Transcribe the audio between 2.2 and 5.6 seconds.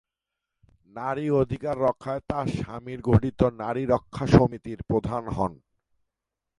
তার স্বামীর গঠিত "নারী রক্ষা সমিতি"-র প্রধান হন।